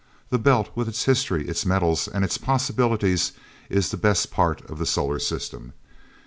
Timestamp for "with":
0.73-0.87